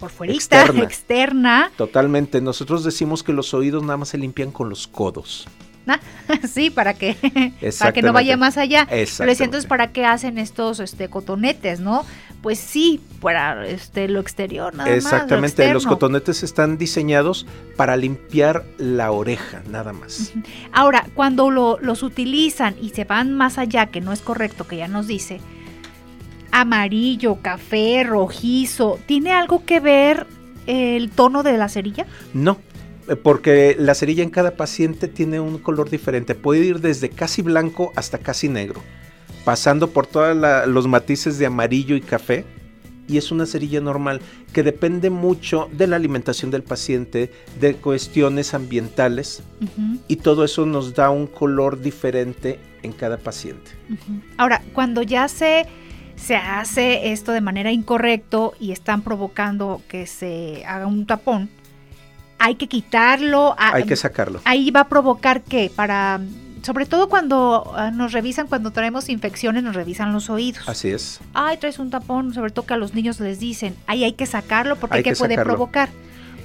[0.00, 0.82] por fuera externa.
[0.82, 1.70] externa.
[1.76, 2.40] Totalmente.
[2.40, 5.46] Nosotros decimos que los oídos nada más se limpian con los codos.
[6.48, 7.16] sí, para que,
[7.78, 8.86] para que no vaya más allá.
[8.88, 12.04] Pero entonces, ¿para qué hacen estos este, cotonetes, no?
[12.42, 15.72] Pues sí, para este, lo exterior, nada Exactamente, más.
[15.72, 20.32] los cotonetes están diseñados para limpiar la oreja, nada más.
[20.70, 24.88] Ahora, cuando los utilizan y se van más allá, que no es correcto, que ya
[24.88, 25.40] nos dice,
[26.52, 30.26] amarillo, café, rojizo, ¿tiene algo que ver
[30.66, 32.04] el tono de la cerilla?
[32.34, 32.58] No,
[33.22, 36.34] porque la cerilla en cada paciente tiene un color diferente.
[36.34, 38.80] Puede ir desde casi blanco hasta casi negro,
[39.44, 40.36] pasando por todos
[40.66, 42.44] los matices de amarillo y café.
[43.06, 44.22] Y es una cerilla normal
[44.54, 49.42] que depende mucho de la alimentación del paciente, de cuestiones ambientales
[50.08, 53.72] y todo eso nos da un color diferente en cada paciente.
[54.38, 55.66] Ahora, cuando ya se,
[56.16, 61.50] se hace esto de manera incorrecto y están provocando que se haga un tapón,
[62.44, 63.54] hay que quitarlo.
[63.56, 64.38] hay que sacarlo.
[64.44, 65.72] Ahí va a provocar qué?
[65.74, 66.20] Para,
[66.60, 70.68] sobre todo cuando ah, nos revisan, cuando traemos infecciones, nos revisan los oídos.
[70.68, 71.20] Así es.
[71.32, 74.26] Ay, traes un tapón, sobre todo que a los niños les dicen, ahí hay que
[74.26, 75.88] sacarlo porque ¿qué puede provocar?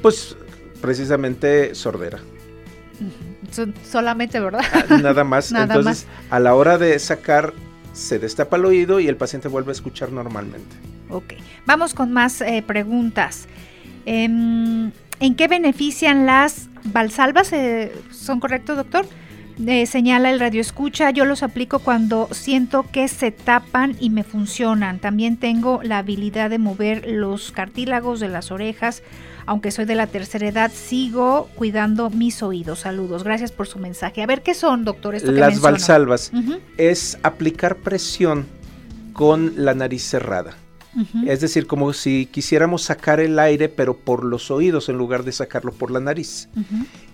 [0.01, 0.38] Pues
[0.81, 2.19] precisamente sordera.
[3.83, 4.63] Solamente, ¿verdad?
[4.71, 5.51] Ah, nada más.
[5.51, 7.53] Entonces, a la hora de sacar,
[7.91, 10.77] se destapa el oído y el paciente vuelve a escuchar normalmente.
[11.09, 11.33] Ok,
[11.65, 13.47] vamos con más eh, preguntas.
[14.05, 17.51] Em, ¿En qué benefician las valsalvas?
[17.53, 19.05] Eh, ¿Son correctos, doctor?
[19.67, 24.23] Eh, señala el radio escucha, yo los aplico cuando siento que se tapan y me
[24.23, 24.99] funcionan.
[24.99, 29.03] También tengo la habilidad de mover los cartílagos de las orejas.
[29.45, 32.79] Aunque soy de la tercera edad, sigo cuidando mis oídos.
[32.79, 34.21] Saludos, gracias por su mensaje.
[34.23, 35.21] A ver, ¿qué son, doctor?
[35.21, 36.32] las valsalvas
[36.77, 38.47] es aplicar presión
[39.12, 40.55] con la nariz cerrada.
[41.28, 45.32] Es decir, como si quisiéramos sacar el aire, pero por los oídos en lugar de
[45.32, 46.49] sacarlo por la nariz.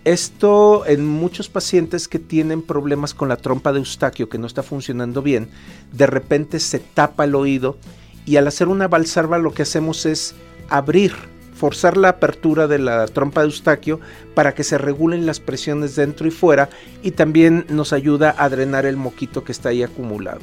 [0.04, 4.64] Esto en muchos pacientes que tienen problemas con la trompa de eustaquio, que no está
[4.64, 5.50] funcionando bien,
[5.92, 7.78] de repente se tapa el oído
[8.26, 10.36] y al hacer una valsalva lo que hacemos es
[10.70, 11.14] abrir
[11.56, 14.00] forzar la apertura de la trompa de Eustaquio
[14.34, 16.70] para que se regulen las presiones dentro y fuera
[17.02, 20.42] y también nos ayuda a drenar el moquito que está ahí acumulado,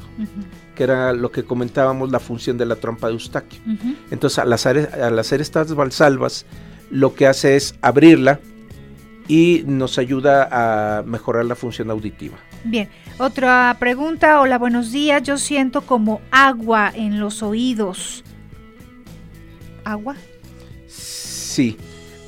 [0.83, 3.61] que era lo que comentábamos la función de la trompa de Eustaquio.
[4.11, 6.45] Entonces al hacer, al hacer estas valsalvas
[6.91, 8.41] lo que hace es abrirla
[9.29, 12.37] y nos ayuda a mejorar la función auditiva.
[12.65, 14.41] Bien, otra pregunta.
[14.41, 15.23] Hola, buenos días.
[15.23, 18.25] Yo siento como agua en los oídos.
[19.85, 20.17] ¿Agua?
[20.89, 21.77] Sí,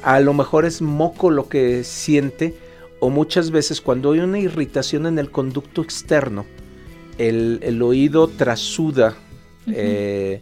[0.03, 2.57] a lo mejor es moco lo que siente
[3.01, 6.47] o muchas veces cuando hay una irritación en el conducto externo,
[7.19, 9.15] el, oído trasuda,
[9.67, 10.41] eh,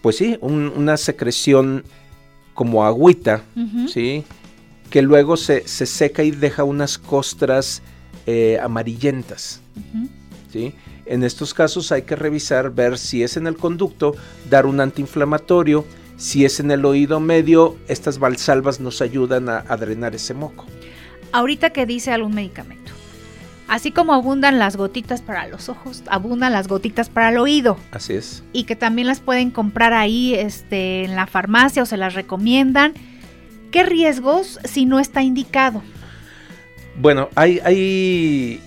[0.00, 1.84] pues sí, una secreción
[2.54, 3.42] como agüita,
[3.92, 4.24] ¿sí?
[4.90, 7.82] Que luego se, seca y deja unas costras
[8.26, 9.60] eh, amarillentas,
[10.52, 10.74] ¿sí?
[11.06, 14.14] En estos casos hay que revisar, ver si es en el conducto,
[14.50, 15.86] dar un antiinflamatorio,
[16.16, 20.66] si es en el oído medio, estas valsalvas nos ayudan a, a drenar ese moco.
[21.32, 22.97] Ahorita que dice algún medicamento.
[23.68, 27.76] Así como abundan las gotitas para los ojos, abundan las gotitas para el oído.
[27.90, 28.42] Así es.
[28.54, 32.94] Y que también las pueden comprar ahí este, en la farmacia o se las recomiendan.
[33.70, 35.82] ¿Qué riesgos si no está indicado?
[36.98, 38.60] Bueno, hay, hay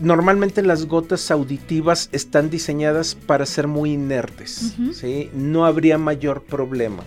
[0.00, 5.30] normalmente las gotas auditivas están diseñadas para ser muy inertes, ¿sí?
[5.32, 7.02] No habría mayor problema.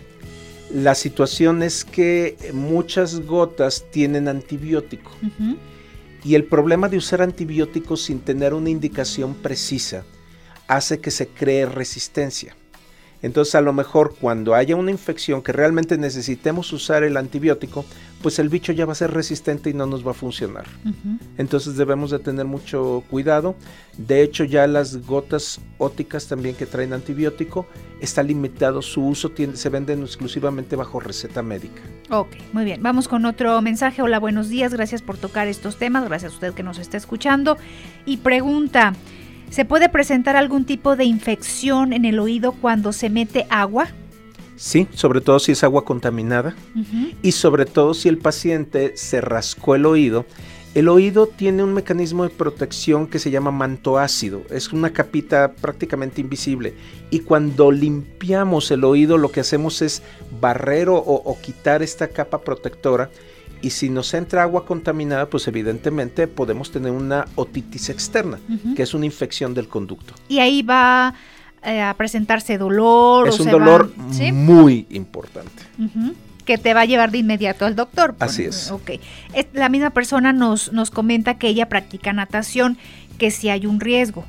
[0.73, 5.11] La situación es que muchas gotas tienen antibiótico.
[6.25, 10.03] Y el problema de usar antibióticos sin tener una indicación precisa
[10.67, 12.55] hace que se cree resistencia.
[13.21, 17.85] Entonces a lo mejor cuando haya una infección que realmente necesitemos usar el antibiótico,
[18.25, 20.65] pues el bicho ya va a ser resistente y no nos va a funcionar.
[21.37, 23.55] Entonces debemos de tener mucho cuidado.
[23.99, 27.67] De hecho ya las gotas óticas también que traen antibiótico
[28.01, 31.83] está limitado su uso, se venden exclusivamente bajo receta médica.
[32.09, 32.81] Ok, muy bien.
[32.81, 34.01] Vamos con otro mensaje.
[34.01, 34.73] Hola, buenos días.
[34.73, 36.03] Gracias por tocar estos temas.
[36.05, 37.59] Gracias a usted que nos está escuchando.
[38.07, 38.95] Y pregunta.
[39.51, 43.89] ¿Se puede presentar algún tipo de infección en el oído cuando se mete agua?
[44.55, 46.55] Sí, sobre todo si es agua contaminada.
[47.21, 50.25] Y sobre todo si el paciente se rascó el oído.
[50.75, 55.53] El oído tiene un mecanismo de protección que se llama manto ácido, es una capita
[55.53, 56.73] prácticamente invisible.
[57.11, 60.03] Y cuando limpiamos el oído lo que hacemos es
[60.41, 63.09] barrer o, o quitar esta capa protectora.
[63.61, 68.37] Y si nos entra agua contaminada, pues evidentemente podemos tener una otitis externa,
[68.75, 70.13] que es una infección del conducto.
[70.27, 71.15] Y ahí va
[71.65, 73.27] eh, a presentarse dolor.
[73.27, 73.91] Es un dolor
[74.33, 75.63] muy importante.
[76.45, 78.15] Que te va a llevar de inmediato al doctor.
[78.19, 78.69] Así es.
[78.71, 78.91] Ok.
[79.53, 82.77] La misma persona nos, nos comenta que ella practica natación,
[83.17, 84.25] que si hay un riesgo.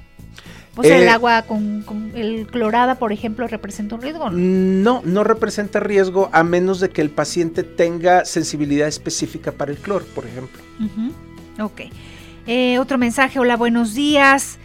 [0.76, 1.84] O sea, el eh, agua con,
[2.14, 4.28] el clorada, por ejemplo, representa un riesgo.
[4.30, 5.00] ¿no?
[5.04, 10.04] no, representa riesgo a menos de que el paciente tenga sensibilidad específica para el cloro,
[10.14, 10.60] por ejemplo.
[11.60, 11.82] Ok.
[12.46, 14.58] Eh, otro mensaje, hola, buenos días.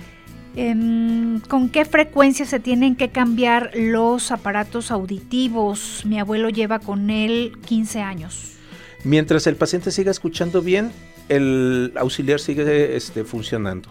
[0.55, 6.03] Em, ¿Con qué frecuencia se tienen que cambiar los aparatos auditivos?
[6.05, 8.57] Mi abuelo lleva con él 15 años.
[9.03, 10.91] Mientras el paciente siga escuchando bien,
[11.29, 13.89] el auxiliar sigue este, funcionando.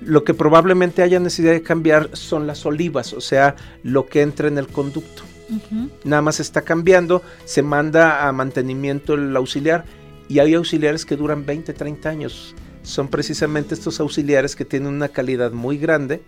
[0.00, 4.48] Lo que probablemente haya necesidad de cambiar son las olivas, o sea, lo que entra
[4.48, 5.22] en el conducto.
[6.04, 9.84] Nada más está cambiando, se manda a mantenimiento el auxiliar
[10.28, 12.54] y hay auxiliares que duran 20, 30 años.
[12.82, 16.22] Son precisamente estos auxiliares que tienen una calidad muy grande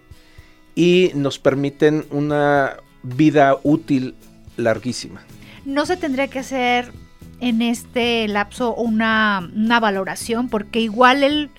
[0.75, 4.15] y nos permiten una vida útil
[4.57, 5.23] larguísima.
[5.65, 6.93] No se tendría que hacer
[7.41, 11.51] en este lapso una, una valoración porque igual el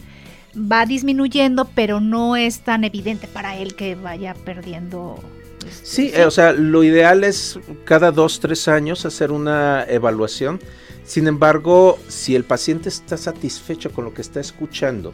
[0.55, 5.19] va disminuyendo, pero no es tan evidente para él que vaya perdiendo.
[5.67, 10.59] Este, sí, o sea, lo ideal es cada dos, tres años hacer una evaluación.
[11.03, 15.13] Sin embargo, si el paciente está satisfecho con lo que está escuchando,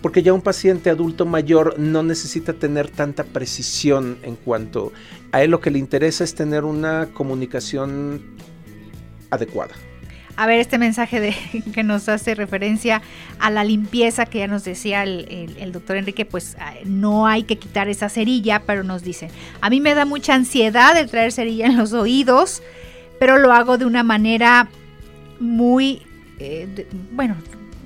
[0.00, 4.92] porque ya un paciente adulto mayor no necesita tener tanta precisión en cuanto
[5.32, 8.22] a él lo que le interesa es tener una comunicación
[9.30, 9.74] adecuada
[10.38, 11.34] a ver este mensaje de,
[11.74, 13.02] que nos hace referencia
[13.40, 17.58] a la limpieza que ya nos decía el, doctor Enrique, pues ah, no hay que
[17.58, 19.30] quitar esa cerilla, pero nos dice,
[19.60, 22.62] a mí me da mucha ansiedad el traer cerilla en los oídos,
[23.18, 24.68] pero lo hago de una manera
[25.40, 26.02] muy,
[26.38, 27.34] eh, bueno,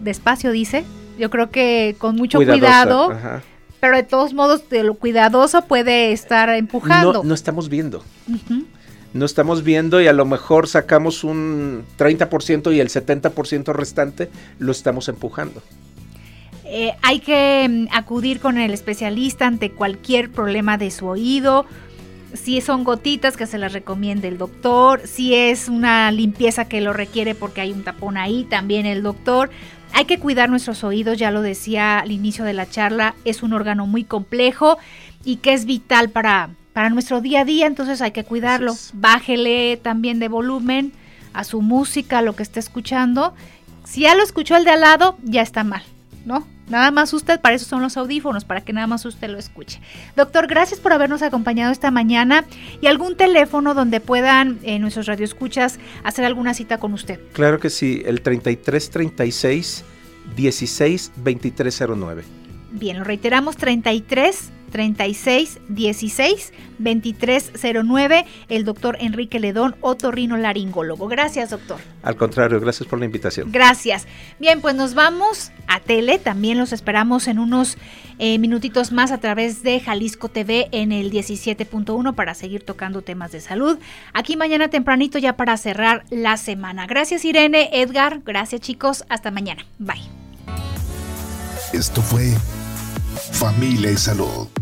[0.02, 0.84] despacio dice,
[1.18, 3.12] yo creo que con mucho cuidado.
[3.80, 7.24] Pero de todos modos, de lo cuidadoso puede estar empujando.
[7.24, 8.04] No, estamos viendo
[9.14, 14.72] no estamos viendo y a lo mejor sacamos un 30% y el 70% restante lo
[14.72, 15.62] estamos empujando.
[16.64, 21.66] Eh, hay que mm, acudir con el especialista ante cualquier problema de su oído.
[22.32, 26.94] Si son gotitas que se las recomiende el doctor, si es una limpieza que lo
[26.94, 29.50] requiere porque hay un tapón ahí, también el doctor.
[29.92, 33.52] Hay que cuidar nuestros oídos, ya lo decía al inicio de la charla, es un
[33.52, 34.78] órgano muy complejo
[35.22, 38.74] y que es vital para, para nuestro día a día, entonces hay que cuidarlo.
[38.94, 40.92] Bájele también de volumen
[41.32, 43.34] a su música, lo que esté escuchando.
[43.84, 45.82] Si ya lo escuchó el de al lado, ya está mal,
[46.24, 46.46] ¿no?
[46.68, 49.80] Nada más usted, para eso son los audífonos, para que nada más usted lo escuche.
[50.16, 52.44] Doctor, gracias por habernos acompañado esta mañana
[52.80, 57.20] y algún teléfono donde puedan eh, nuestros radioescuchas hacer alguna cita con usted.
[57.32, 59.84] Claro que sí, el 3336
[60.36, 62.22] 16 2309.
[62.70, 71.06] Bien, lo reiteramos, 33 36 16 2309, el doctor Enrique Ledón, otorrino laringólogo.
[71.06, 71.78] Gracias, doctor.
[72.02, 73.52] Al contrario, gracias por la invitación.
[73.52, 74.06] Gracias.
[74.40, 77.78] Bien, pues nos vamos a tele, también los esperamos en unos
[78.18, 83.32] eh, minutitos más a través de Jalisco TV en el 17.1 para seguir tocando temas
[83.32, 83.78] de salud.
[84.12, 86.86] Aquí mañana tempranito ya para cerrar la semana.
[86.86, 89.64] Gracias Irene, Edgar, gracias chicos, hasta mañana.
[89.78, 90.02] Bye.
[91.72, 92.34] Esto fue
[93.32, 94.61] Familia y Salud.